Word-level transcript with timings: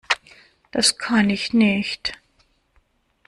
Das 0.71 0.97
kann 0.97 1.29
ich 1.29 1.53
nicht. 1.53 2.13